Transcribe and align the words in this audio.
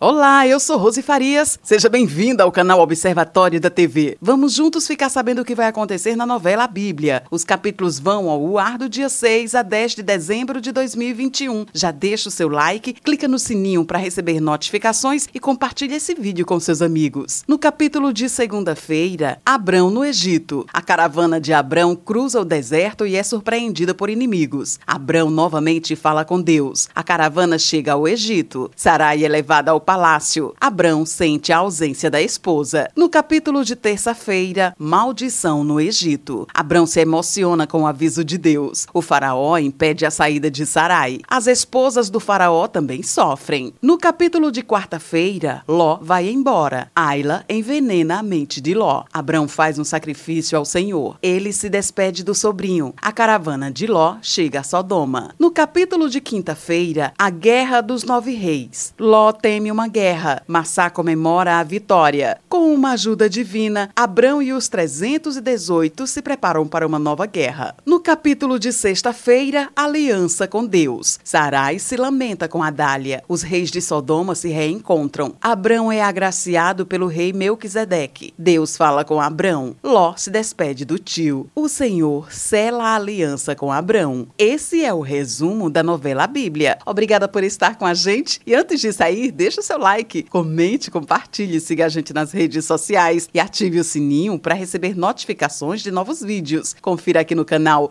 Olá, 0.00 0.46
eu 0.46 0.60
sou 0.60 0.76
Rose 0.76 1.02
Farias. 1.02 1.58
Seja 1.60 1.88
bem-vinda 1.88 2.44
ao 2.44 2.52
canal 2.52 2.78
Observatório 2.78 3.60
da 3.60 3.68
TV. 3.68 4.16
Vamos 4.22 4.52
juntos 4.52 4.86
ficar 4.86 5.08
sabendo 5.08 5.42
o 5.42 5.44
que 5.44 5.56
vai 5.56 5.66
acontecer 5.66 6.14
na 6.14 6.24
novela 6.24 6.68
Bíblia. 6.68 7.24
Os 7.32 7.42
capítulos 7.42 7.98
vão 7.98 8.30
ao 8.30 8.58
ar 8.58 8.78
do 8.78 8.88
dia 8.88 9.08
6 9.08 9.56
a 9.56 9.62
10 9.62 9.96
de 9.96 10.02
dezembro 10.04 10.60
de 10.60 10.70
2021. 10.70 11.66
Já 11.74 11.90
deixa 11.90 12.28
o 12.28 12.30
seu 12.30 12.48
like, 12.48 12.92
clica 12.92 13.26
no 13.26 13.40
sininho 13.40 13.84
para 13.84 13.98
receber 13.98 14.40
notificações 14.40 15.26
e 15.34 15.40
compartilhe 15.40 15.96
esse 15.96 16.14
vídeo 16.14 16.46
com 16.46 16.60
seus 16.60 16.80
amigos. 16.80 17.42
No 17.48 17.58
capítulo 17.58 18.12
de 18.12 18.28
segunda-feira, 18.28 19.40
Abrão 19.44 19.90
no 19.90 20.04
Egito. 20.04 20.64
A 20.72 20.80
caravana 20.80 21.40
de 21.40 21.52
Abrão 21.52 21.96
cruza 21.96 22.40
o 22.40 22.44
deserto 22.44 23.04
e 23.04 23.16
é 23.16 23.22
surpreendida 23.24 23.92
por 23.92 24.10
inimigos. 24.10 24.78
Abrão 24.86 25.28
novamente 25.28 25.96
fala 25.96 26.24
com 26.24 26.40
Deus. 26.40 26.88
A 26.94 27.02
caravana 27.02 27.58
chega 27.58 27.94
ao 27.94 28.06
Egito. 28.06 28.70
Sarai 28.76 29.24
é 29.24 29.28
levada 29.28 29.72
ao 29.72 29.87
palácio. 29.88 30.54
Abrão 30.60 31.06
sente 31.06 31.50
a 31.50 31.56
ausência 31.56 32.10
da 32.10 32.20
esposa. 32.20 32.90
No 32.94 33.08
capítulo 33.08 33.64
de 33.64 33.74
terça-feira, 33.74 34.74
Maldição 34.78 35.64
no 35.64 35.80
Egito. 35.80 36.46
Abrão 36.52 36.84
se 36.84 37.00
emociona 37.00 37.66
com 37.66 37.84
o 37.84 37.86
aviso 37.86 38.22
de 38.22 38.36
Deus. 38.36 38.86
O 38.92 39.00
faraó 39.00 39.56
impede 39.56 40.04
a 40.04 40.10
saída 40.10 40.50
de 40.50 40.66
Sarai. 40.66 41.20
As 41.26 41.46
esposas 41.46 42.10
do 42.10 42.20
faraó 42.20 42.68
também 42.68 43.02
sofrem. 43.02 43.72
No 43.80 43.96
capítulo 43.96 44.52
de 44.52 44.62
quarta-feira, 44.62 45.62
Ló 45.66 45.98
vai 46.02 46.28
embora. 46.28 46.90
Aila 46.94 47.42
envenena 47.48 48.18
a 48.18 48.22
mente 48.22 48.60
de 48.60 48.74
Ló. 48.74 49.04
Abrão 49.10 49.48
faz 49.48 49.78
um 49.78 49.84
sacrifício 49.84 50.58
ao 50.58 50.66
Senhor. 50.66 51.16
Ele 51.22 51.50
se 51.50 51.70
despede 51.70 52.22
do 52.22 52.34
sobrinho. 52.34 52.92
A 53.00 53.10
caravana 53.10 53.70
de 53.70 53.86
Ló 53.86 54.18
chega 54.20 54.60
a 54.60 54.64
Sodoma. 54.64 55.34
No 55.38 55.50
capítulo 55.50 56.10
de 56.10 56.20
quinta-feira, 56.20 57.14
a 57.18 57.30
Guerra 57.30 57.80
dos 57.80 58.04
Nove 58.04 58.34
Reis. 58.34 58.92
Ló 58.98 59.32
teme 59.32 59.77
uma 59.77 59.77
uma 59.78 59.86
guerra. 59.86 60.42
Massá 60.48 60.90
comemora 60.90 61.60
a 61.60 61.62
vitória. 61.62 62.38
Com 62.48 62.74
uma 62.74 62.90
ajuda 62.90 63.30
divina, 63.30 63.90
Abrão 63.94 64.42
e 64.42 64.52
os 64.52 64.68
318 64.68 66.04
se 66.04 66.20
preparam 66.20 66.66
para 66.66 66.84
uma 66.84 66.98
nova 66.98 67.26
guerra. 67.26 67.76
No 67.86 67.97
capítulo 68.08 68.58
de 68.58 68.72
sexta-feira, 68.72 69.68
aliança 69.76 70.48
com 70.48 70.64
Deus. 70.64 71.20
Sarai 71.22 71.78
se 71.78 71.94
lamenta 71.94 72.48
com 72.48 72.62
Adália. 72.62 73.22
Os 73.28 73.42
reis 73.42 73.70
de 73.70 73.82
Sodoma 73.82 74.34
se 74.34 74.48
reencontram. 74.48 75.34
Abrão 75.42 75.92
é 75.92 76.00
agraciado 76.00 76.86
pelo 76.86 77.06
rei 77.06 77.34
Melquisedeque. 77.34 78.32
Deus 78.38 78.78
fala 78.78 79.04
com 79.04 79.20
Abrão. 79.20 79.76
Ló 79.84 80.14
se 80.16 80.30
despede 80.30 80.86
do 80.86 80.98
tio. 80.98 81.50
O 81.54 81.68
Senhor 81.68 82.32
sela 82.32 82.82
a 82.82 82.96
aliança 82.96 83.54
com 83.54 83.70
Abrão. 83.70 84.26
Esse 84.38 84.82
é 84.82 84.94
o 84.94 85.02
resumo 85.02 85.68
da 85.68 85.82
novela 85.82 86.26
Bíblia. 86.26 86.78
Obrigada 86.86 87.28
por 87.28 87.44
estar 87.44 87.76
com 87.76 87.84
a 87.84 87.92
gente 87.92 88.40
e 88.46 88.54
antes 88.54 88.80
de 88.80 88.90
sair, 88.90 89.30
deixa 89.30 89.60
seu 89.60 89.76
like, 89.76 90.22
comente, 90.22 90.90
compartilhe, 90.90 91.60
siga 91.60 91.84
a 91.84 91.90
gente 91.90 92.14
nas 92.14 92.32
redes 92.32 92.64
sociais 92.64 93.28
e 93.34 93.38
ative 93.38 93.78
o 93.78 93.84
sininho 93.84 94.38
para 94.38 94.54
receber 94.54 94.96
notificações 94.96 95.82
de 95.82 95.90
novos 95.90 96.22
vídeos. 96.22 96.74
Confira 96.80 97.20
aqui 97.20 97.34
no 97.34 97.44
canal 97.44 97.90